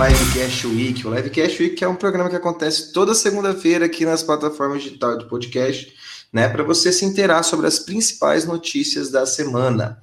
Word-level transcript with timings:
Livecast 0.00 0.66
Week. 0.66 1.06
O 1.06 1.14
Livecast 1.14 1.62
Week 1.62 1.84
é 1.84 1.86
um 1.86 1.94
programa 1.94 2.30
que 2.30 2.36
acontece 2.36 2.90
toda 2.90 3.14
segunda-feira 3.14 3.84
aqui 3.84 4.06
nas 4.06 4.22
plataformas 4.22 4.82
digitais 4.82 5.18
do 5.18 5.26
podcast, 5.26 5.92
né, 6.32 6.48
para 6.48 6.62
você 6.62 6.90
se 6.90 7.04
inteirar 7.04 7.42
sobre 7.42 7.66
as 7.66 7.78
principais 7.78 8.46
notícias 8.46 9.10
da 9.10 9.26
semana 9.26 10.00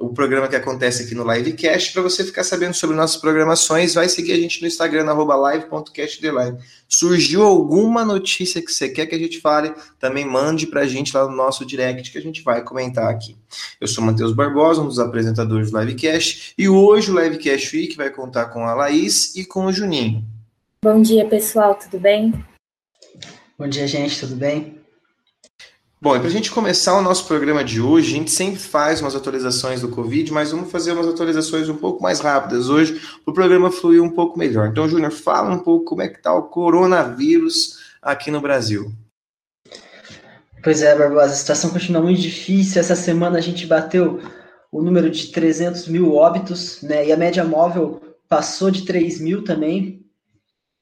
o 0.00 0.08
programa 0.08 0.48
que 0.48 0.56
acontece 0.56 1.02
aqui 1.02 1.14
no 1.14 1.30
Livecast. 1.30 1.92
Para 1.92 2.00
você 2.00 2.24
ficar 2.24 2.42
sabendo 2.42 2.72
sobre 2.72 2.96
nossas 2.96 3.18
programações, 3.18 3.94
vai 3.94 4.08
seguir 4.08 4.32
a 4.32 4.36
gente 4.36 4.62
no 4.62 4.66
Instagram, 4.66 5.04
live.castdeline. 5.12 6.56
Surgiu 6.88 7.42
alguma 7.42 8.02
notícia 8.02 8.62
que 8.62 8.72
você 8.72 8.88
quer 8.88 9.04
que 9.04 9.14
a 9.14 9.18
gente 9.18 9.40
fale, 9.40 9.74
também 9.98 10.24
mande 10.24 10.66
para 10.66 10.80
a 10.80 10.86
gente 10.86 11.14
lá 11.14 11.28
no 11.28 11.36
nosso 11.36 11.66
direct 11.66 12.10
que 12.10 12.16
a 12.16 12.22
gente 12.22 12.42
vai 12.42 12.64
comentar 12.64 13.10
aqui. 13.10 13.36
Eu 13.78 13.86
sou 13.86 14.02
Matheus 14.02 14.32
Barbosa, 14.32 14.80
um 14.80 14.86
dos 14.86 14.98
apresentadores 14.98 15.70
do 15.70 15.78
Livecast, 15.78 16.54
e 16.56 16.66
hoje 16.66 17.10
o 17.12 17.20
Livecast 17.20 17.76
Week 17.76 17.94
vai 17.94 18.08
contar 18.08 18.46
com 18.46 18.64
a 18.64 18.74
Laís 18.74 19.36
e 19.36 19.44
com 19.44 19.66
o 19.66 19.72
Juninho. 19.72 20.24
Bom 20.82 21.02
dia, 21.02 21.26
pessoal, 21.26 21.74
tudo 21.74 22.00
bem? 22.00 22.32
Bom 23.58 23.68
dia, 23.68 23.86
gente, 23.86 24.18
tudo 24.18 24.34
bem? 24.34 24.79
Bom, 26.02 26.16
e 26.16 26.18
para 26.18 26.28
a 26.28 26.32
gente 26.32 26.50
começar 26.50 26.96
o 26.96 27.02
nosso 27.02 27.26
programa 27.26 27.62
de 27.62 27.78
hoje, 27.78 28.14
a 28.14 28.16
gente 28.16 28.30
sempre 28.30 28.58
faz 28.58 29.02
umas 29.02 29.14
atualizações 29.14 29.82
do 29.82 29.88
Covid, 29.90 30.32
mas 30.32 30.50
vamos 30.50 30.72
fazer 30.72 30.92
umas 30.92 31.06
atualizações 31.06 31.68
um 31.68 31.76
pouco 31.76 32.02
mais 32.02 32.20
rápidas 32.20 32.70
hoje, 32.70 32.98
para 33.22 33.30
o 33.30 33.34
programa 33.34 33.70
fluir 33.70 34.02
um 34.02 34.08
pouco 34.08 34.38
melhor. 34.38 34.68
Então, 34.68 34.88
Júnior, 34.88 35.12
fala 35.12 35.54
um 35.54 35.58
pouco 35.58 35.84
como 35.84 36.00
é 36.00 36.08
que 36.08 36.16
está 36.16 36.32
o 36.32 36.44
coronavírus 36.44 37.80
aqui 38.00 38.30
no 38.30 38.40
Brasil. 38.40 38.90
Pois 40.64 40.80
é, 40.80 40.96
Barbosa, 40.96 41.34
a 41.34 41.36
situação 41.36 41.68
continua 41.68 42.00
muito 42.00 42.22
difícil. 42.22 42.80
Essa 42.80 42.96
semana 42.96 43.36
a 43.36 43.42
gente 43.42 43.66
bateu 43.66 44.22
o 44.72 44.80
número 44.80 45.10
de 45.10 45.26
300 45.26 45.86
mil 45.86 46.14
óbitos, 46.14 46.80
né? 46.80 47.08
E 47.08 47.12
a 47.12 47.16
média 47.16 47.44
móvel 47.44 48.00
passou 48.26 48.70
de 48.70 48.86
3 48.86 49.20
mil 49.20 49.44
também. 49.44 50.02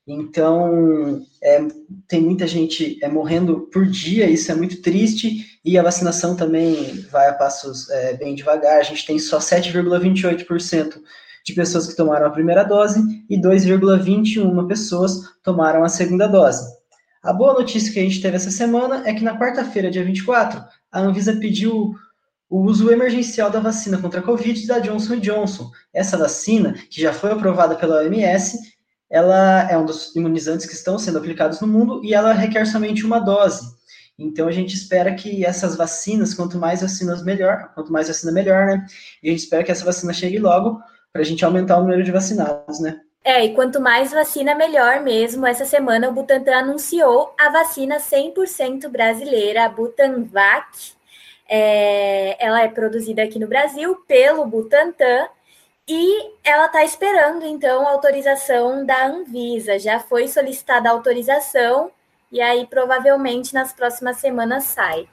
Então, 0.09 1.23
é, 1.43 1.69
tem 2.09 2.23
muita 2.23 2.47
gente 2.47 2.99
é, 3.03 3.09
morrendo 3.09 3.69
por 3.71 3.85
dia, 3.85 4.29
isso 4.29 4.51
é 4.51 4.55
muito 4.55 4.81
triste, 4.81 5.61
e 5.63 5.77
a 5.77 5.83
vacinação 5.83 6.35
também 6.35 7.05
vai 7.11 7.29
a 7.29 7.35
passos 7.35 7.91
é, 7.91 8.15
bem 8.15 8.35
devagar. 8.35 8.79
A 8.79 8.83
gente 8.83 9.05
tem 9.05 9.19
só 9.19 9.39
7,28% 9.39 10.99
de 11.45 11.53
pessoas 11.53 11.87
que 11.87 11.95
tomaram 11.95 12.27
a 12.27 12.31
primeira 12.31 12.65
dose 12.65 13.01
e 13.29 13.39
2,21 13.39 14.67
pessoas 14.67 15.21
tomaram 15.43 15.85
a 15.85 15.89
segunda 15.91 16.27
dose. 16.27 16.67
A 17.23 17.33
boa 17.33 17.53
notícia 17.53 17.93
que 17.93 17.99
a 17.99 18.03
gente 18.03 18.23
teve 18.23 18.37
essa 18.37 18.51
semana 18.51 19.03
é 19.07 19.13
que 19.13 19.23
na 19.23 19.39
quarta-feira, 19.39 19.91
dia 19.91 20.05
24, 20.05 20.65
a 20.91 21.01
Anvisa 21.01 21.37
pediu 21.37 21.95
o 22.49 22.63
uso 22.63 22.91
emergencial 22.91 23.51
da 23.51 23.61
vacina 23.61 23.99
contra 23.99 24.21
a 24.21 24.23
Covid 24.23 24.67
da 24.67 24.79
Johnson 24.79 25.19
Johnson. 25.19 25.71
Essa 25.93 26.17
vacina, 26.17 26.73
que 26.89 27.03
já 27.03 27.13
foi 27.13 27.31
aprovada 27.31 27.75
pela 27.75 28.03
OMS, 28.03 28.78
ela 29.11 29.71
é 29.71 29.77
um 29.77 29.87
dos 29.87 30.15
imunizantes 30.15 30.67
que 30.67 30.75
estão 30.75 30.99
sendo 30.99 31.19
aplicados 31.19 31.61
no 31.61 31.67
mundo 31.67 32.01
e 32.05 32.15
ela 32.15 32.33
requer 32.33 32.67
somente 32.67 33.07
uma 33.07 33.19
dose. 33.19 33.77
Então 34.19 34.49
a 34.49 34.53
gente 34.53 34.75
espera 34.75 35.15
que 35.15 35.45
essas 35.45 35.77
vacinas, 35.77 36.35
quanto 36.35 36.59
mais 36.59 36.83
vacinas 36.83 37.23
melhor, 37.23 37.71
quanto 37.75 37.93
mais 37.93 38.09
vacina 38.09 38.33
melhor, 38.33 38.67
né? 38.67 38.85
E 39.23 39.29
a 39.29 39.31
gente 39.31 39.41
espera 39.41 39.63
que 39.63 39.71
essa 39.71 39.85
vacina 39.85 40.13
chegue 40.13 40.39
logo 40.39 40.81
para 41.13 41.23
a 41.23 41.25
gente 41.25 41.45
aumentar 41.45 41.79
o 41.79 41.83
número 41.83 42.03
de 42.03 42.11
vacinados, 42.11 42.81
né? 42.81 43.01
É, 43.25 43.45
e 43.45 43.55
quanto 43.55 43.81
mais 43.81 44.11
vacina, 44.11 44.55
melhor 44.55 45.03
mesmo. 45.03 45.47
Essa 45.47 45.65
semana 45.65 46.09
o 46.09 46.13
Butantan 46.13 46.61
anunciou 46.61 47.35
a 47.39 47.51
vacina 47.51 47.99
100% 47.99 48.89
brasileira, 48.89 49.65
a 49.65 49.69
Butanvac. 49.69 50.93
É, 51.49 52.43
ela 52.45 52.63
é 52.63 52.69
produzida 52.69 53.23
aqui 53.23 53.39
no 53.39 53.47
Brasil 53.47 53.97
pelo 54.07 54.47
Butantan 54.47 55.27
e 55.89 56.33
ela 56.45 56.67
está 56.67 56.85
esperando, 56.85 57.47
então, 57.47 57.87
a 57.87 57.93
autorização 57.93 58.85
da 58.85 59.07
Anvisa. 59.07 59.79
Já 59.79 59.99
foi 59.99 60.29
solicitada 60.29 60.89
a 60.89 60.93
autorização 60.93 61.91
e 62.31 62.41
aí 62.43 62.67
provavelmente 62.67 63.55
nas 63.55 63.73
próximas 63.73 64.19
semanas 64.19 64.65
sai. 64.65 65.09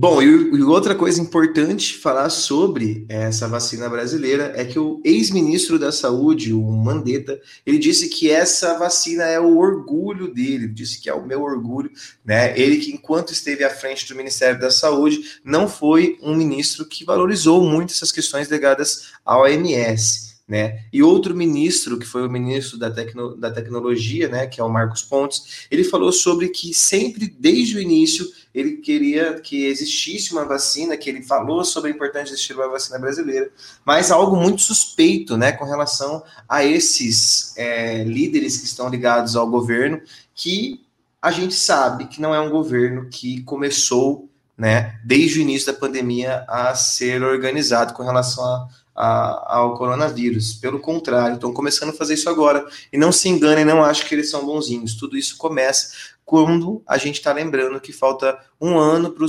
Bom, 0.00 0.22
e, 0.22 0.62
outra 0.62 0.94
coisa 0.94 1.20
importante 1.20 1.98
falar 1.98 2.30
sobre 2.30 3.04
essa 3.08 3.48
vacina 3.48 3.88
brasileira 3.88 4.52
é 4.54 4.64
que 4.64 4.78
o 4.78 5.00
ex-ministro 5.04 5.76
da 5.76 5.90
Saúde, 5.90 6.52
o 6.52 6.62
Mandetta, 6.62 7.40
ele 7.66 7.78
disse 7.78 8.08
que 8.08 8.30
essa 8.30 8.78
vacina 8.78 9.24
é 9.24 9.40
o 9.40 9.58
orgulho 9.58 10.32
dele, 10.32 10.68
disse 10.68 11.00
que 11.00 11.10
é 11.10 11.14
o 11.14 11.26
meu 11.26 11.42
orgulho, 11.42 11.90
né? 12.24 12.56
Ele 12.56 12.76
que 12.76 12.92
enquanto 12.92 13.32
esteve 13.32 13.64
à 13.64 13.70
frente 13.70 14.06
do 14.06 14.14
Ministério 14.14 14.60
da 14.60 14.70
Saúde, 14.70 15.40
não 15.44 15.68
foi 15.68 16.16
um 16.22 16.36
ministro 16.36 16.86
que 16.86 17.04
valorizou 17.04 17.60
muito 17.60 17.92
essas 17.92 18.12
questões 18.12 18.48
ligadas 18.48 19.08
à 19.26 19.36
OMS. 19.36 20.27
Né? 20.48 20.80
E 20.90 21.02
outro 21.02 21.34
ministro, 21.34 21.98
que 21.98 22.06
foi 22.06 22.26
o 22.26 22.30
ministro 22.30 22.78
da, 22.78 22.90
tecno, 22.90 23.36
da 23.36 23.50
tecnologia, 23.50 24.28
né, 24.28 24.46
que 24.46 24.58
é 24.58 24.64
o 24.64 24.68
Marcos 24.70 25.02
Pontes, 25.02 25.66
ele 25.70 25.84
falou 25.84 26.10
sobre 26.10 26.48
que 26.48 26.72
sempre, 26.72 27.28
desde 27.38 27.76
o 27.76 27.80
início, 27.82 28.26
ele 28.54 28.78
queria 28.78 29.34
que 29.40 29.66
existisse 29.66 30.32
uma 30.32 30.46
vacina, 30.46 30.96
que 30.96 31.10
ele 31.10 31.22
falou 31.22 31.62
sobre 31.66 31.90
a 31.90 31.94
importância 31.94 32.28
de 32.28 32.32
existir 32.32 32.54
uma 32.54 32.66
vacina 32.66 32.98
brasileira, 32.98 33.50
mas 33.84 34.10
algo 34.10 34.36
muito 34.36 34.62
suspeito, 34.62 35.36
né, 35.36 35.52
com 35.52 35.66
relação 35.66 36.24
a 36.48 36.64
esses 36.64 37.52
é, 37.54 38.02
líderes 38.04 38.56
que 38.56 38.64
estão 38.64 38.88
ligados 38.88 39.36
ao 39.36 39.46
governo, 39.46 40.00
que 40.34 40.80
a 41.20 41.30
gente 41.30 41.54
sabe 41.54 42.06
que 42.06 42.22
não 42.22 42.34
é 42.34 42.40
um 42.40 42.48
governo 42.48 43.10
que 43.10 43.42
começou, 43.42 44.26
né, 44.56 44.98
desde 45.04 45.40
o 45.40 45.42
início 45.42 45.70
da 45.70 45.78
pandemia 45.78 46.46
a 46.48 46.74
ser 46.74 47.22
organizado 47.22 47.92
com 47.92 48.02
relação 48.02 48.42
a 48.44 48.68
a, 48.98 49.58
ao 49.58 49.74
coronavírus. 49.76 50.54
Pelo 50.54 50.80
contrário, 50.80 51.36
estão 51.36 51.52
começando 51.52 51.90
a 51.90 51.92
fazer 51.92 52.14
isso 52.14 52.28
agora. 52.28 52.66
E 52.92 52.98
não 52.98 53.12
se 53.12 53.28
enganem, 53.28 53.64
não 53.64 53.84
acho 53.84 54.04
que 54.06 54.14
eles 54.14 54.28
são 54.28 54.44
bonzinhos. 54.44 54.94
Tudo 54.94 55.16
isso 55.16 55.36
começa 55.36 55.92
quando 56.24 56.82
a 56.84 56.98
gente 56.98 57.18
está 57.18 57.32
lembrando 57.32 57.80
que 57.80 57.92
falta 57.92 58.36
um 58.60 58.76
ano 58.76 59.12
para 59.12 59.24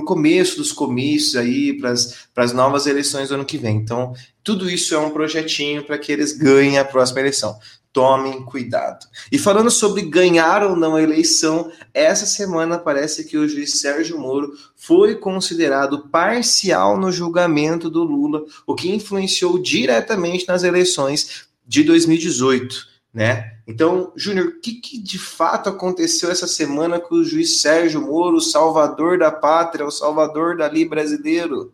o 0.00 0.04
começo 0.04 0.58
dos 0.58 0.72
comícios 0.72 1.36
aí, 1.36 1.72
para 1.72 2.44
as 2.44 2.52
novas 2.52 2.86
eleições 2.86 3.30
do 3.30 3.36
ano 3.36 3.46
que 3.46 3.56
vem. 3.56 3.76
Então, 3.76 4.12
tudo 4.44 4.68
isso 4.68 4.94
é 4.94 4.98
um 4.98 5.10
projetinho 5.10 5.82
para 5.84 5.98
que 5.98 6.12
eles 6.12 6.32
ganhem 6.32 6.78
a 6.78 6.84
próxima 6.84 7.20
eleição 7.20 7.58
tomem 7.98 8.44
cuidado. 8.44 9.08
E 9.32 9.36
falando 9.36 9.72
sobre 9.72 10.02
ganhar 10.02 10.62
ou 10.62 10.76
não 10.76 10.94
a 10.94 11.02
eleição, 11.02 11.68
essa 11.92 12.26
semana 12.26 12.78
parece 12.78 13.24
que 13.24 13.36
o 13.36 13.48
juiz 13.48 13.80
Sérgio 13.80 14.16
Moro 14.16 14.52
foi 14.76 15.16
considerado 15.16 16.08
parcial 16.08 16.96
no 16.96 17.10
julgamento 17.10 17.90
do 17.90 18.04
Lula, 18.04 18.44
o 18.64 18.72
que 18.72 18.94
influenciou 18.94 19.58
diretamente 19.58 20.46
nas 20.46 20.62
eleições 20.62 21.48
de 21.66 21.82
2018, 21.82 22.86
né? 23.12 23.54
Então, 23.66 24.12
Júnior, 24.14 24.46
o 24.46 24.60
que, 24.60 24.74
que, 24.74 25.02
de 25.02 25.18
fato 25.18 25.68
aconteceu 25.68 26.30
essa 26.30 26.46
semana 26.46 27.00
com 27.00 27.16
o 27.16 27.24
juiz 27.24 27.60
Sérgio 27.60 28.00
Moro, 28.00 28.40
salvador 28.40 29.18
da 29.18 29.32
pátria, 29.32 29.84
o 29.84 29.90
salvador 29.90 30.56
dali 30.56 30.84
brasileiro? 30.84 31.72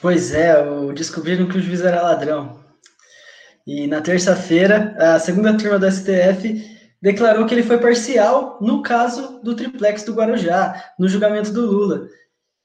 Pois 0.00 0.32
é, 0.32 0.54
descobriram 0.94 1.46
que 1.46 1.58
o 1.58 1.60
juiz 1.60 1.82
era 1.82 2.00
ladrão. 2.00 2.69
E 3.72 3.86
na 3.86 4.00
terça-feira, 4.00 4.96
a 4.98 5.20
segunda 5.20 5.56
turma 5.56 5.78
do 5.78 5.88
STF 5.88 6.60
declarou 7.00 7.46
que 7.46 7.54
ele 7.54 7.62
foi 7.62 7.78
parcial 7.78 8.58
no 8.60 8.82
caso 8.82 9.40
do 9.44 9.54
triplex 9.54 10.02
do 10.02 10.12
Guarujá, 10.12 10.74
no 10.98 11.08
julgamento 11.08 11.52
do 11.52 11.66
Lula. 11.66 12.08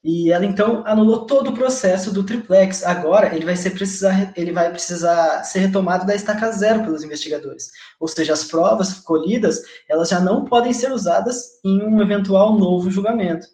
E 0.02 0.32
ela 0.32 0.44
então 0.44 0.82
anulou 0.84 1.24
todo 1.24 1.50
o 1.50 1.54
processo 1.54 2.12
do 2.12 2.24
triplex. 2.24 2.84
Agora 2.84 3.32
ele 3.36 3.44
vai 3.44 3.54
ser 3.54 3.70
precisar, 3.70 4.32
ele 4.36 4.50
vai 4.50 4.68
precisar 4.68 5.44
ser 5.44 5.60
retomado 5.60 6.04
da 6.04 6.14
estaca 6.16 6.50
zero 6.50 6.82
pelos 6.82 7.04
investigadores. 7.04 7.70
Ou 8.00 8.08
seja, 8.08 8.32
as 8.32 8.42
provas 8.42 8.94
colhidas, 8.94 9.62
elas 9.88 10.08
já 10.08 10.18
não 10.18 10.44
podem 10.44 10.72
ser 10.72 10.90
usadas 10.90 11.60
em 11.64 11.84
um 11.84 12.02
eventual 12.02 12.58
novo 12.58 12.90
julgamento. 12.90 13.46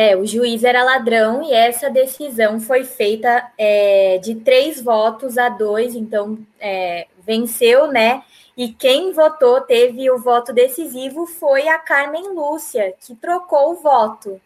É, 0.00 0.16
o 0.16 0.24
juiz 0.24 0.62
era 0.62 0.84
ladrão 0.84 1.42
e 1.42 1.52
essa 1.52 1.90
decisão 1.90 2.60
foi 2.60 2.84
feita 2.84 3.50
é, 3.58 4.18
de 4.18 4.36
três 4.36 4.80
votos 4.80 5.36
a 5.36 5.48
dois, 5.48 5.96
então 5.96 6.38
é, 6.60 7.08
venceu, 7.26 7.90
né? 7.90 8.22
E 8.56 8.68
quem 8.68 9.12
votou, 9.12 9.60
teve 9.60 10.08
o 10.08 10.16
voto 10.16 10.52
decisivo, 10.52 11.26
foi 11.26 11.66
a 11.66 11.80
Carmen 11.80 12.32
Lúcia, 12.32 12.94
que 13.00 13.12
trocou 13.16 13.72
o 13.72 13.74
voto. 13.74 14.40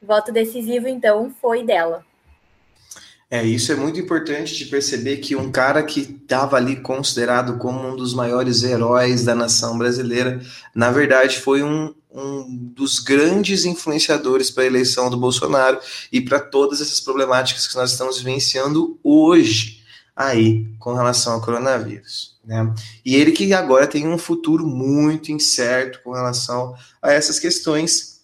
O 0.00 0.06
voto 0.06 0.30
decisivo, 0.30 0.86
então, 0.86 1.28
foi 1.40 1.64
dela. 1.64 2.06
É, 3.34 3.42
isso 3.42 3.72
é 3.72 3.74
muito 3.74 3.98
importante 3.98 4.54
de 4.54 4.66
perceber 4.66 5.16
que 5.16 5.34
um 5.34 5.50
cara 5.50 5.82
que 5.82 6.02
estava 6.02 6.56
ali 6.56 6.76
considerado 6.76 7.58
como 7.58 7.84
um 7.84 7.96
dos 7.96 8.14
maiores 8.14 8.62
heróis 8.62 9.24
da 9.24 9.34
nação 9.34 9.76
brasileira, 9.76 10.40
na 10.72 10.92
verdade 10.92 11.40
foi 11.40 11.60
um, 11.60 11.92
um 12.12 12.46
dos 12.48 13.00
grandes 13.00 13.64
influenciadores 13.64 14.52
para 14.52 14.62
a 14.62 14.66
eleição 14.66 15.10
do 15.10 15.16
Bolsonaro 15.16 15.80
e 16.12 16.20
para 16.20 16.38
todas 16.38 16.80
essas 16.80 17.00
problemáticas 17.00 17.66
que 17.66 17.74
nós 17.74 17.90
estamos 17.90 18.18
vivenciando 18.18 19.00
hoje 19.02 19.82
aí 20.14 20.68
com 20.78 20.94
relação 20.94 21.32
ao 21.32 21.40
coronavírus. 21.40 22.36
Né? 22.44 22.72
E 23.04 23.16
ele 23.16 23.32
que 23.32 23.52
agora 23.52 23.88
tem 23.88 24.06
um 24.06 24.16
futuro 24.16 24.64
muito 24.64 25.32
incerto 25.32 26.00
com 26.04 26.12
relação 26.12 26.72
a 27.02 27.10
essas 27.10 27.40
questões 27.40 28.20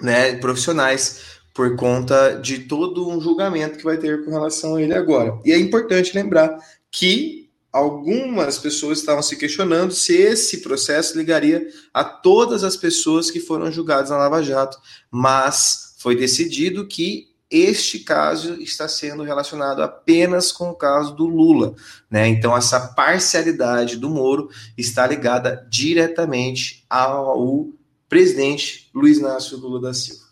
né, 0.00 0.36
profissionais, 0.36 1.39
por 1.60 1.76
conta 1.76 2.40
de 2.40 2.60
todo 2.60 3.06
um 3.06 3.20
julgamento 3.20 3.76
que 3.76 3.84
vai 3.84 3.98
ter 3.98 4.24
com 4.24 4.30
relação 4.30 4.76
a 4.76 4.82
ele 4.82 4.94
agora. 4.94 5.38
E 5.44 5.52
é 5.52 5.58
importante 5.58 6.14
lembrar 6.14 6.58
que 6.90 7.50
algumas 7.70 8.56
pessoas 8.56 8.98
estavam 8.98 9.22
se 9.22 9.36
questionando 9.36 9.92
se 9.92 10.16
esse 10.16 10.62
processo 10.62 11.18
ligaria 11.18 11.68
a 11.92 12.02
todas 12.02 12.64
as 12.64 12.78
pessoas 12.78 13.30
que 13.30 13.40
foram 13.40 13.70
julgadas 13.70 14.08
na 14.08 14.16
Lava 14.16 14.42
Jato, 14.42 14.78
mas 15.10 15.94
foi 15.98 16.16
decidido 16.16 16.88
que 16.88 17.28
este 17.50 17.98
caso 17.98 18.54
está 18.54 18.88
sendo 18.88 19.22
relacionado 19.22 19.82
apenas 19.82 20.50
com 20.50 20.70
o 20.70 20.74
caso 20.74 21.14
do 21.14 21.26
Lula, 21.26 21.74
né? 22.10 22.26
Então 22.26 22.56
essa 22.56 22.80
parcialidade 22.94 23.98
do 23.98 24.08
Moro 24.08 24.48
está 24.78 25.06
ligada 25.06 25.66
diretamente 25.68 26.86
ao 26.88 27.68
presidente 28.08 28.88
Luiz 28.94 29.18
Inácio 29.18 29.58
Lula 29.58 29.78
da 29.78 29.92
Silva. 29.92 30.29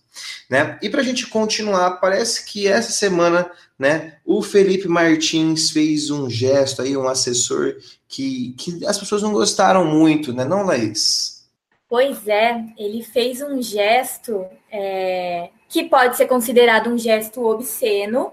Né? 0.49 0.79
E 0.82 0.88
para 0.88 1.00
a 1.00 1.05
gente 1.05 1.26
continuar, 1.26 1.93
parece 1.93 2.44
que 2.44 2.67
essa 2.67 2.91
semana, 2.91 3.50
né, 3.79 4.17
o 4.25 4.43
Felipe 4.43 4.88
Martins 4.88 5.70
fez 5.70 6.11
um 6.11 6.29
gesto 6.29 6.82
aí, 6.82 6.97
um 6.97 7.09
assessor 7.09 7.76
que, 8.09 8.55
que 8.59 8.85
as 8.87 8.99
pessoas 8.99 9.23
não 9.23 9.32
gostaram 9.32 9.85
muito, 9.85 10.32
né, 10.32 10.44
não, 10.44 10.65
Laís? 10.65 11.47
Pois 11.88 12.29
é, 12.29 12.65
ele 12.76 13.03
fez 13.03 13.41
um 13.41 13.62
gesto 13.62 14.44
é, 14.70 15.49
que 15.69 15.85
pode 15.85 16.17
ser 16.17 16.26
considerado 16.26 16.91
um 16.91 16.99
gesto 16.99 17.43
obsceno 17.44 18.32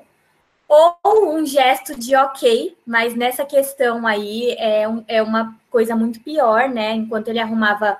ou 0.67 1.35
um 1.35 1.45
gesto 1.45 1.97
de 1.97 2.15
ok, 2.15 2.75
mas 2.85 3.15
nessa 3.15 3.45
questão 3.45 4.05
aí 4.05 4.55
é, 4.57 4.87
um, 4.87 5.03
é 5.07 5.21
uma 5.21 5.55
coisa 5.69 5.95
muito 5.95 6.19
pior, 6.21 6.67
né? 6.69 6.93
Enquanto 6.93 7.27
ele 7.27 7.39
arrumava 7.39 7.97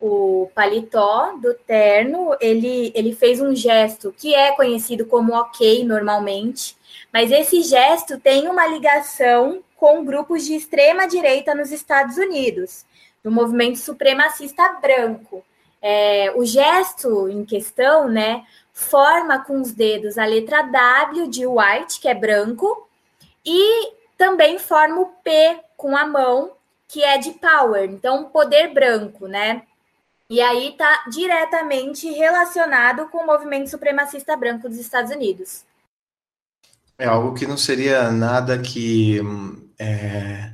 o 0.00 0.50
paletó 0.54 1.32
do 1.40 1.54
terno, 1.54 2.36
ele, 2.40 2.92
ele 2.94 3.14
fez 3.14 3.40
um 3.40 3.54
gesto 3.54 4.14
que 4.16 4.34
é 4.34 4.52
conhecido 4.52 5.06
como 5.06 5.34
ok 5.34 5.84
normalmente, 5.84 6.76
mas 7.12 7.30
esse 7.30 7.62
gesto 7.62 8.18
tem 8.20 8.48
uma 8.48 8.66
ligação 8.66 9.62
com 9.76 10.04
grupos 10.04 10.44
de 10.44 10.54
extrema 10.54 11.06
direita 11.06 11.54
nos 11.54 11.70
Estados 11.72 12.16
Unidos, 12.16 12.84
do 13.22 13.30
movimento 13.30 13.78
supremacista 13.78 14.78
branco. 14.80 15.44
É, 15.80 16.32
o 16.34 16.44
gesto 16.44 17.28
em 17.28 17.44
questão, 17.44 18.08
né, 18.08 18.44
forma 18.72 19.38
com 19.44 19.60
os 19.60 19.72
dedos 19.72 20.18
a 20.18 20.26
letra 20.26 20.62
W 20.62 21.28
de 21.28 21.46
white, 21.46 22.00
que 22.00 22.08
é 22.08 22.14
branco, 22.14 22.88
e 23.44 23.92
também 24.18 24.58
forma 24.58 25.00
o 25.00 25.06
P 25.22 25.60
com 25.76 25.96
a 25.96 26.06
mão, 26.06 26.52
que 26.88 27.02
é 27.02 27.18
de 27.18 27.32
power, 27.32 27.84
então 27.84 28.24
poder 28.24 28.72
branco, 28.72 29.26
né? 29.26 29.62
E 30.28 30.40
aí 30.40 30.70
está 30.70 31.04
diretamente 31.08 32.10
relacionado 32.10 33.08
com 33.08 33.18
o 33.18 33.26
movimento 33.26 33.70
supremacista 33.70 34.36
branco 34.36 34.68
dos 34.68 34.78
Estados 34.78 35.12
Unidos. 35.12 35.64
É 36.98 37.06
algo 37.06 37.34
que 37.34 37.46
não 37.46 37.56
seria 37.56 38.10
nada 38.10 38.58
que 38.58 39.20
é, 39.78 40.50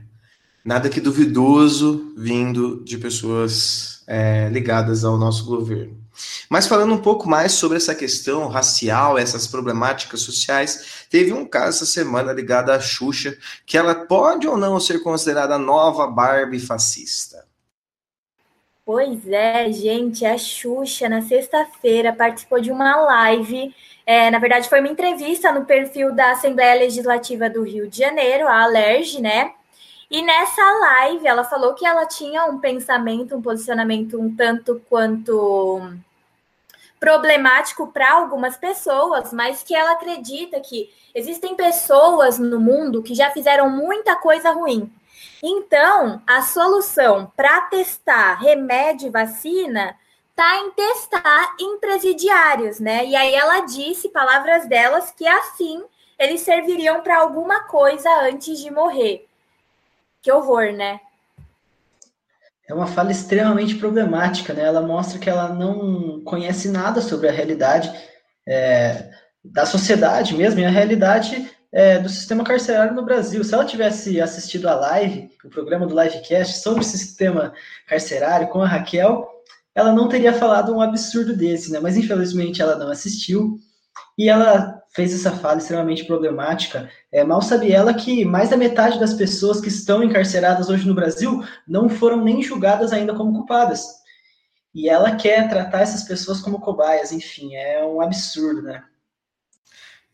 nada 0.65 0.91
que 0.91 1.01
duvidoso 1.01 2.13
vindo 2.17 2.85
de 2.85 2.99
pessoas 2.99 4.03
é, 4.07 4.49
ligadas 4.51 5.05
ao 5.05 5.17
nosso 5.17 5.45
governo. 5.45 6.03
Mas 6.51 6.67
falando 6.67 6.93
um 6.93 7.01
pouco 7.01 7.29
mais 7.29 7.53
sobre 7.53 7.79
essa 7.79 7.95
questão 7.95 8.49
racial, 8.49 9.17
essas 9.17 9.47
problemáticas 9.47 10.21
sociais, 10.21 11.07
teve 11.09 11.33
um 11.33 11.47
caso 11.47 11.79
essa 11.79 11.87
semana 11.87 12.33
ligado 12.33 12.71
à 12.71 12.79
Xuxa, 12.79 13.37
que 13.65 13.79
ela 13.79 13.95
pode 13.95 14.47
ou 14.47 14.59
não 14.59 14.79
ser 14.79 15.03
considerada 15.03 15.57
nova 15.57 16.07
Barbie 16.07 16.61
fascista. 16.61 17.47
Pois 18.85 19.29
é, 19.29 19.71
gente, 19.71 20.27
a 20.27 20.37
Xuxa, 20.37 21.09
na 21.09 21.23
sexta-feira, 21.23 22.13
participou 22.13 22.61
de 22.61 22.73
uma 22.73 22.97
live. 22.97 23.73
É, 24.05 24.29
na 24.29 24.41
verdade, 24.41 24.69
foi 24.69 24.81
uma 24.81 24.89
entrevista 24.89 25.53
no 25.53 25.65
perfil 25.65 26.13
da 26.13 26.33
Assembleia 26.33 26.81
Legislativa 26.81 27.49
do 27.49 27.63
Rio 27.63 27.89
de 27.89 27.99
Janeiro, 27.99 28.49
a 28.49 28.63
Alerj, 28.65 29.21
né? 29.21 29.55
E 30.11 30.21
nessa 30.21 30.63
live, 30.81 31.27
ela 31.27 31.45
falou 31.45 31.75
que 31.75 31.87
ela 31.87 32.07
tinha 32.07 32.45
um 32.47 32.59
pensamento, 32.59 33.37
um 33.37 33.43
posicionamento 33.43 34.21
um 34.21 34.35
tanto 34.35 34.83
quanto 34.89 35.81
problemático 36.99 37.87
para 37.89 38.13
algumas 38.13 38.57
pessoas, 38.57 39.33
mas 39.33 39.63
que 39.63 39.75
ela 39.75 39.93
acredita 39.93 40.61
que 40.61 40.91
existem 41.15 41.55
pessoas 41.55 42.39
no 42.39 42.61
mundo 42.61 43.03
que 43.03 43.15
já 43.15 43.31
fizeram 43.31 43.71
muita 43.71 44.17
coisa 44.17 44.51
ruim 44.51 44.93
então, 45.43 46.23
a 46.27 46.43
solução 46.43 47.33
para 47.37 47.63
testar 47.63 48.35
remédio 48.35 49.09
e 49.09 49.11
vacina 49.11 49.97
está 50.31 50.59
em 50.59 50.71
testar 50.71 51.57
em 51.61 51.79
presidiários, 51.79 52.81
né? 52.81 53.05
E 53.05 53.15
aí 53.15 53.35
ela 53.35 53.61
disse, 53.61 54.09
palavras 54.09 54.67
delas, 54.67 55.11
que 55.11 55.27
assim 55.27 55.83
eles 56.19 56.43
serviriam 56.43 57.01
para 57.03 57.19
alguma 57.19 57.65
coisa 57.65 58.09
antes 58.23 58.59
de 58.59 58.71
morrer. 58.71 59.27
Que 60.21 60.31
horror, 60.31 60.73
né? 60.73 61.01
É 62.69 62.73
uma 62.73 62.87
fala 62.87 63.11
extremamente 63.11 63.75
problemática, 63.75 64.55
né? 64.55 64.63
Ela 64.63 64.81
mostra 64.81 65.19
que 65.19 65.29
ela 65.29 65.49
não 65.49 66.21
conhece 66.25 66.69
nada 66.69 67.01
sobre 67.01 67.29
a 67.29 67.33
realidade 67.33 67.93
é, 68.47 69.11
da 69.45 69.67
sociedade 69.67 70.35
mesmo, 70.35 70.61
e 70.61 70.65
a 70.65 70.71
realidade 70.71 71.51
é, 71.73 71.99
do 71.99 72.09
sistema 72.09 72.45
carcerário 72.45 72.95
no 72.95 73.05
Brasil. 73.05 73.43
Se 73.43 73.55
ela 73.55 73.65
tivesse 73.65 74.21
assistido 74.21 74.69
a 74.69 74.75
live, 74.75 75.31
o 75.45 75.49
programa 75.49 75.87
do 75.87 75.99
Livecast 75.99 76.59
sobre 76.59 76.81
o 76.81 76.85
sistema 76.85 77.55
carcerário 77.87 78.49
com 78.49 78.61
a 78.61 78.67
Raquel, 78.67 79.27
ela 79.75 79.93
não 79.93 80.09
teria 80.09 80.35
falado 80.35 80.75
um 80.75 80.83
absurdo 80.83 81.35
desse, 81.35 81.73
né? 81.73 81.81
Mas 81.81 81.97
infelizmente 81.97 82.61
ela 82.61 82.77
não 82.77 82.91
assistiu 82.91 83.59
e 84.19 84.29
ela 84.29 84.83
fez 84.95 85.15
essa 85.15 85.33
fala 85.33 85.57
extremamente 85.57 86.05
problemática. 86.05 86.91
É, 87.11 87.25
mal 87.25 87.41
sabe 87.41 87.73
ela 87.73 87.95
que 87.95 88.25
mais 88.25 88.51
da 88.51 88.57
metade 88.59 89.01
das 89.01 89.15
pessoas 89.15 89.61
que 89.61 89.69
estão 89.69 90.05
encarceradas 90.05 90.69
hoje 90.69 90.87
no 90.87 90.95
Brasil 90.95 91.43
não 91.67 91.89
foram 91.89 92.23
nem 92.23 92.43
julgadas 92.43 92.93
ainda 92.93 93.15
como 93.15 93.33
culpadas. 93.33 93.87
E 94.75 94.89
ela 94.89 95.17
quer 95.17 95.49
tratar 95.49 95.81
essas 95.81 96.03
pessoas 96.03 96.41
como 96.41 96.61
cobaias, 96.61 97.13
enfim, 97.13 97.55
é 97.55 97.85
um 97.85 98.01
absurdo, 98.01 98.63
né? 98.63 98.83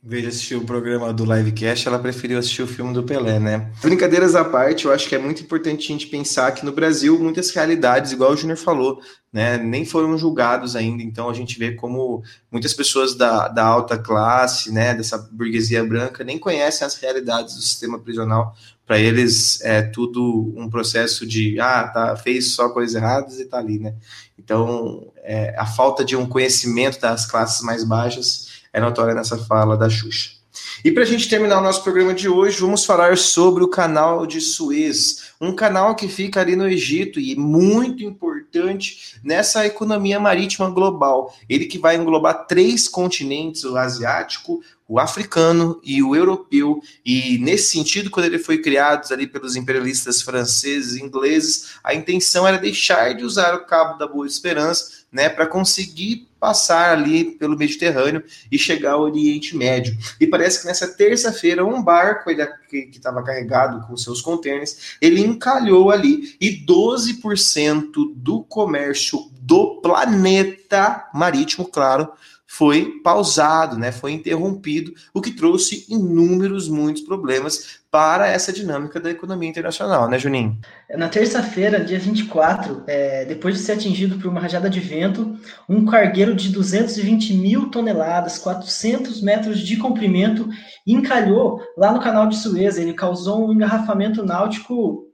De 0.08 0.26
assistir 0.26 0.54
o 0.54 0.64
programa 0.64 1.12
do 1.12 1.22
Livecast, 1.22 1.86
ela 1.86 1.98
preferiu 1.98 2.38
assistir 2.38 2.62
o 2.62 2.66
filme 2.66 2.94
do 2.94 3.02
Pelé, 3.02 3.38
né? 3.38 3.70
Brincadeiras 3.82 4.34
à 4.34 4.42
parte, 4.42 4.86
eu 4.86 4.92
acho 4.92 5.06
que 5.06 5.14
é 5.14 5.18
muito 5.18 5.42
importante 5.42 5.84
a 5.84 5.92
gente 5.92 6.06
pensar 6.06 6.50
que 6.52 6.64
no 6.64 6.72
Brasil 6.72 7.18
muitas 7.18 7.50
realidades, 7.50 8.10
igual 8.10 8.32
o 8.32 8.36
Júnior 8.36 8.56
falou, 8.56 9.02
né, 9.30 9.58
nem 9.58 9.84
foram 9.84 10.16
julgados 10.16 10.74
ainda. 10.74 11.02
Então 11.02 11.28
a 11.28 11.34
gente 11.34 11.58
vê 11.58 11.72
como 11.72 12.22
muitas 12.50 12.72
pessoas 12.72 13.14
da, 13.14 13.48
da 13.48 13.62
alta 13.66 13.98
classe, 13.98 14.72
né, 14.72 14.94
dessa 14.94 15.18
burguesia 15.18 15.84
branca, 15.84 16.24
nem 16.24 16.38
conhecem 16.38 16.86
as 16.86 16.94
realidades 16.94 17.54
do 17.56 17.60
sistema 17.60 17.98
prisional. 17.98 18.56
Para 18.86 18.98
eles 18.98 19.60
é 19.60 19.82
tudo 19.82 20.54
um 20.56 20.70
processo 20.70 21.26
de 21.26 21.60
ah, 21.60 21.86
tá, 21.86 22.16
fez 22.16 22.52
só 22.52 22.70
coisas 22.70 22.94
erradas 22.94 23.38
e 23.38 23.44
tá 23.44 23.58
ali, 23.58 23.78
né? 23.78 23.94
Então 24.38 25.12
é, 25.18 25.54
a 25.58 25.66
falta 25.66 26.02
de 26.02 26.16
um 26.16 26.26
conhecimento 26.26 26.98
das 26.98 27.26
classes 27.26 27.60
mais 27.60 27.84
baixas 27.84 28.48
é 28.78 28.80
notória 28.80 29.14
nessa 29.14 29.36
fala 29.36 29.76
da 29.76 29.90
Xuxa. 29.90 30.38
E 30.84 30.90
para 30.90 31.02
a 31.02 31.06
gente 31.06 31.28
terminar 31.28 31.58
o 31.58 31.62
nosso 31.62 31.82
programa 31.82 32.14
de 32.14 32.28
hoje, 32.28 32.60
vamos 32.60 32.84
falar 32.84 33.16
sobre 33.16 33.62
o 33.62 33.68
canal 33.68 34.26
de 34.26 34.40
Suez, 34.40 35.32
um 35.40 35.54
canal 35.54 35.94
que 35.94 36.08
fica 36.08 36.40
ali 36.40 36.56
no 36.56 36.66
Egito 36.66 37.20
e 37.20 37.36
muito 37.36 38.02
importante 38.02 39.18
nessa 39.22 39.66
economia 39.66 40.18
marítima 40.18 40.70
global. 40.70 41.34
Ele 41.48 41.66
que 41.66 41.78
vai 41.78 41.96
englobar 41.96 42.46
três 42.46 42.88
continentes: 42.88 43.64
o 43.64 43.76
asiático, 43.76 44.60
o 44.86 44.98
africano 44.98 45.80
e 45.84 46.02
o 46.02 46.14
europeu. 46.14 46.80
E 47.04 47.38
nesse 47.38 47.72
sentido, 47.72 48.10
quando 48.10 48.26
ele 48.26 48.38
foi 48.38 48.58
criado 48.58 49.12
ali 49.12 49.26
pelos 49.26 49.56
imperialistas 49.56 50.22
franceses 50.22 50.94
e 50.94 51.02
ingleses, 51.02 51.74
a 51.82 51.94
intenção 51.94 52.46
era 52.46 52.56
deixar 52.56 53.14
de 53.14 53.24
usar 53.24 53.54
o 53.54 53.66
Cabo 53.66 53.98
da 53.98 54.06
Boa 54.06 54.26
Esperança, 54.26 54.98
né, 55.10 55.28
para 55.28 55.46
conseguir 55.46 56.27
passar 56.38 56.96
ali 56.96 57.32
pelo 57.32 57.56
Mediterrâneo 57.56 58.22
e 58.50 58.58
chegar 58.58 58.92
ao 58.92 59.02
Oriente 59.02 59.56
Médio. 59.56 59.96
E 60.20 60.26
parece 60.26 60.60
que 60.60 60.66
nessa 60.66 60.88
terça-feira 60.88 61.64
um 61.64 61.82
barco 61.82 62.30
ele, 62.30 62.46
que 62.68 62.88
estava 62.92 63.22
carregado 63.22 63.86
com 63.86 63.96
seus 63.96 64.20
contêineres, 64.20 64.96
ele 65.00 65.20
encalhou 65.20 65.90
ali 65.90 66.36
e 66.40 66.64
12% 66.64 68.12
do 68.14 68.42
comércio 68.42 69.30
do 69.40 69.80
planeta 69.80 71.08
marítimo, 71.14 71.66
claro, 71.66 72.12
foi 72.50 73.02
pausado, 73.04 73.76
né, 73.76 73.92
foi 73.92 74.12
interrompido, 74.12 74.94
o 75.12 75.20
que 75.20 75.32
trouxe 75.32 75.84
inúmeros, 75.86 76.66
muitos 76.66 77.02
problemas 77.02 77.80
para 77.90 78.26
essa 78.26 78.50
dinâmica 78.50 78.98
da 78.98 79.10
economia 79.10 79.50
internacional, 79.50 80.08
né, 80.08 80.18
Juninho? 80.18 80.58
Na 80.96 81.10
terça-feira, 81.10 81.84
dia 81.84 81.98
24, 81.98 82.84
é, 82.86 83.26
depois 83.26 83.54
de 83.54 83.60
ser 83.60 83.72
atingido 83.72 84.16
por 84.16 84.28
uma 84.28 84.40
rajada 84.40 84.70
de 84.70 84.80
vento, 84.80 85.38
um 85.68 85.84
cargueiro 85.84 86.34
de 86.34 86.48
220 86.48 87.34
mil 87.34 87.70
toneladas, 87.70 88.38
400 88.38 89.20
metros 89.20 89.60
de 89.60 89.76
comprimento, 89.76 90.48
encalhou 90.86 91.60
lá 91.76 91.92
no 91.92 92.00
canal 92.00 92.26
de 92.26 92.36
Suez. 92.36 92.78
Ele 92.78 92.94
causou 92.94 93.46
um 93.46 93.52
engarrafamento 93.52 94.24
náutico 94.24 95.06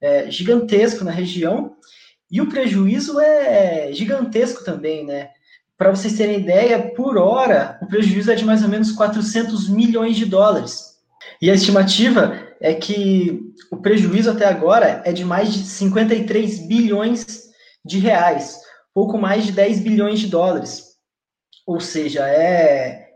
é, 0.00 0.30
gigantesco 0.30 1.04
na 1.04 1.10
região, 1.10 1.76
e 2.30 2.40
o 2.40 2.48
prejuízo 2.48 3.20
é 3.20 3.90
gigantesco 3.92 4.64
também, 4.64 5.04
né? 5.04 5.30
Para 5.78 5.90
vocês 5.90 6.16
terem 6.16 6.40
ideia, 6.40 6.90
por 6.90 7.16
hora, 7.16 7.78
o 7.80 7.86
prejuízo 7.86 8.32
é 8.32 8.34
de 8.34 8.44
mais 8.44 8.64
ou 8.64 8.68
menos 8.68 8.90
400 8.90 9.68
milhões 9.68 10.16
de 10.16 10.26
dólares. 10.26 10.98
E 11.40 11.48
a 11.48 11.54
estimativa 11.54 12.36
é 12.60 12.74
que 12.74 13.54
o 13.70 13.76
prejuízo 13.76 14.28
até 14.28 14.44
agora 14.44 15.00
é 15.04 15.12
de 15.12 15.24
mais 15.24 15.52
de 15.52 15.60
53 15.60 16.66
bilhões 16.66 17.44
de 17.84 18.00
reais, 18.00 18.58
pouco 18.92 19.16
mais 19.16 19.46
de 19.46 19.52
10 19.52 19.78
bilhões 19.78 20.18
de 20.18 20.26
dólares. 20.26 20.96
Ou 21.64 21.78
seja, 21.78 22.28
é, 22.28 23.10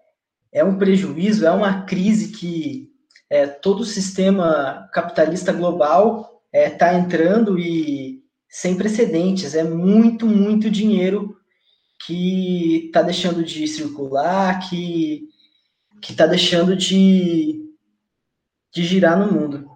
é 0.53 0.63
um 0.63 0.79
prejuízo, 0.79 1.45
é 1.45 1.51
uma 1.51 1.83
crise 1.83 2.29
que 2.29 2.93
é, 3.29 3.45
todo 3.49 3.81
o 3.81 3.85
sistema 3.85 4.89
capitalista 4.93 5.53
global 5.53 6.43
está 6.53 6.61
é, 6.61 6.71
tá 6.71 6.95
entrando 6.95 7.59
e 7.59 8.23
sem 8.49 8.77
precedentes. 8.77 9.57
É 9.57 9.65
muito, 9.65 10.27
muito 10.27 10.71
dinheiro 10.71 11.42
que 12.07 12.87
está 12.87 13.03
deixando 13.03 13.45
de 13.45 13.67
circular, 13.67 14.59
que 14.69 15.29
está 16.09 16.27
deixando 16.27 16.77
de, 16.77 17.73
de 18.75 18.85
girar 18.85 19.19
no 19.19 19.33
mundo. 19.33 19.71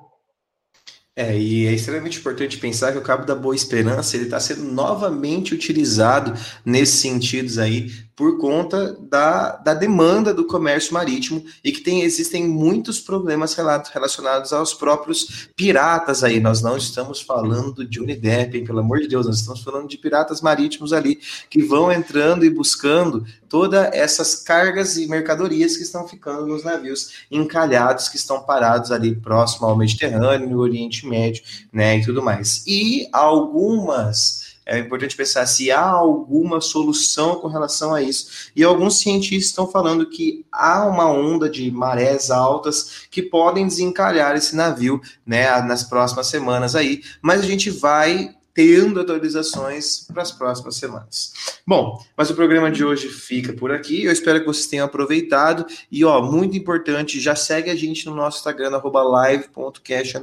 É, 1.14 1.38
e 1.38 1.66
é 1.66 1.73
extremamente 1.73 2.18
importante 2.18 2.59
pensar 2.59 2.92
que 2.92 2.99
o 2.99 3.02
Cabo 3.02 3.25
da 3.25 3.35
Boa 3.35 3.54
Esperança 3.54 4.16
ele 4.16 4.25
está 4.25 4.38
sendo 4.38 4.64
novamente 4.64 5.54
utilizado 5.54 6.35
nesses 6.64 7.00
sentidos 7.00 7.56
aí 7.56 7.90
por 8.16 8.38
conta 8.38 8.96
da, 8.99 9.56
da 9.56 9.75
demanda 9.75 10.32
do 10.32 10.46
comércio 10.46 10.94
marítimo 10.94 11.44
e 11.62 11.70
que 11.70 11.82
tem, 11.82 12.00
existem 12.00 12.49
muitos 12.49 12.99
problemas 12.99 13.54
relacionados 13.54 14.54
aos 14.54 14.73
próprios 14.73 15.50
piratas 15.54 16.25
aí. 16.25 16.40
Nós 16.40 16.62
não 16.62 16.78
estamos 16.78 17.20
falando 17.20 17.87
de 17.87 18.00
Unidepp, 18.00 18.62
pelo 18.62 18.80
amor 18.80 19.00
de 19.00 19.08
Deus, 19.08 19.26
nós 19.26 19.37
estamos 19.40 19.62
falando 19.62 19.87
de 19.87 19.99
piratas 19.99 20.40
marítimos 20.40 20.94
ali 20.94 21.20
que 21.50 21.62
vão 21.62 21.92
entrando 21.92 22.42
e 22.46 22.49
buscando 22.49 23.26
todas 23.50 23.92
essas 23.92 24.37
cargas 24.37 24.96
e 24.96 25.06
mercadorias 25.06 25.76
que 25.76 25.82
estão 25.82 26.08
ficando 26.08 26.46
nos 26.46 26.64
navios 26.64 27.26
encalhados, 27.30 28.08
que 28.08 28.16
estão 28.16 28.42
parados 28.42 28.90
ali 28.90 29.14
próximo 29.14 29.66
ao 29.66 29.76
Mediterrâneo, 29.76 30.49
no 30.49 30.58
Oriente 30.58 31.06
Médio, 31.06 31.42
né, 31.70 31.99
e 31.99 32.04
tudo 32.04 32.23
mais. 32.23 32.64
E 32.66 33.06
algumas 33.12 34.45
é 34.66 34.78
importante 34.78 35.16
pensar 35.16 35.46
se 35.46 35.70
há 35.70 35.80
alguma 35.80 36.61
solução 36.61 37.37
com 37.37 37.46
relação 37.46 37.94
a 37.94 38.02
isso. 38.02 38.50
E 38.54 38.64
alguns 38.64 38.99
cientistas 38.99 39.50
estão 39.50 39.68
falando 39.68 40.11
que 40.11 40.44
há 40.50 40.85
uma 40.85 41.08
onda 41.08 41.49
de 41.49 41.70
marés 41.70 42.32
altas 42.32 43.06
que 43.08 43.23
podem 43.23 43.68
desencalhar 43.68 44.35
esse 44.35 44.56
navio 44.56 45.00
né, 45.25 45.62
nas 45.62 45.85
próximas 45.85 46.26
semanas 46.26 46.75
aí, 46.75 47.02
mas 47.23 47.42
a 47.42 47.46
gente 47.46 47.70
vai 47.70 48.35
tendo 48.56 48.98
atualizações 48.98 50.06
para 50.10 50.22
as 50.22 50.32
próximas 50.32 50.76
semanas. 50.76 51.34
Bom, 51.66 52.02
mas 52.16 52.30
o 52.30 52.34
programa 52.34 52.70
de 52.70 52.82
hoje 52.82 53.10
fica 53.10 53.52
por 53.52 53.70
aqui. 53.70 54.04
Eu 54.04 54.10
espero 54.10 54.40
que 54.40 54.46
vocês 54.46 54.66
tenham 54.66 54.86
aproveitado. 54.86 55.66
E, 55.92 56.02
ó, 56.06 56.22
muito 56.22 56.56
importante, 56.56 57.20
já 57.20 57.36
segue 57.36 57.68
a 57.68 57.76
gente 57.76 58.06
no 58.06 58.14
nosso 58.14 58.38
Instagram, 58.38 58.80
live.cast. 58.82 60.16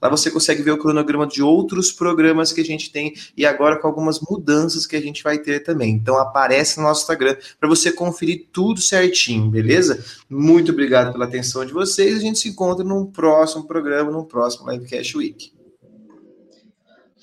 Lá 0.00 0.08
você 0.08 0.30
consegue 0.30 0.62
ver 0.62 0.70
o 0.70 0.78
cronograma 0.78 1.26
de 1.26 1.42
outros 1.42 1.90
programas 1.90 2.52
que 2.52 2.60
a 2.60 2.64
gente 2.64 2.92
tem 2.92 3.12
e 3.36 3.44
agora 3.44 3.80
com 3.80 3.88
algumas 3.88 4.20
mudanças 4.20 4.86
que 4.86 4.94
a 4.94 5.02
gente 5.02 5.24
vai 5.24 5.38
ter 5.38 5.64
também. 5.64 5.92
Então, 5.92 6.16
aparece 6.18 6.78
no 6.78 6.84
nosso 6.84 7.00
Instagram 7.00 7.36
para 7.58 7.68
você 7.68 7.90
conferir 7.90 8.46
tudo 8.52 8.80
certinho, 8.80 9.50
beleza? 9.50 10.04
Muito 10.30 10.70
obrigado 10.70 11.10
pela 11.10 11.24
atenção 11.24 11.66
de 11.66 11.72
vocês. 11.72 12.16
A 12.16 12.20
gente 12.20 12.38
se 12.38 12.48
encontra 12.48 12.84
num 12.84 13.06
próximo 13.06 13.66
programa, 13.66 14.12
num 14.12 14.24
próximo 14.24 14.70
Livecast 14.70 15.16
Week. 15.16 15.55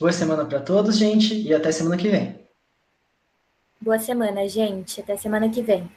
Boa 0.03 0.12
semana 0.12 0.43
para 0.43 0.60
todos, 0.60 0.98
gente, 0.98 1.33
e 1.33 1.53
até 1.53 1.72
semana 1.72 1.95
que 1.95 2.10
vem. 2.10 2.38
Boa 3.79 3.98
semana, 3.98 4.45
gente. 4.50 5.00
Até 5.00 5.15
semana 5.15 5.48
que 5.48 5.62
vem. 5.62 5.89